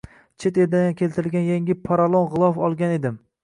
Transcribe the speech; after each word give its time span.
Chet 0.45 0.57
eldan 0.63 0.95
keltirilgan 1.03 1.47
yangi 1.49 1.77
parolon 1.85 2.29
g‘ilof 2.33 2.61
olgan 2.69 3.01
edim. 3.01 3.25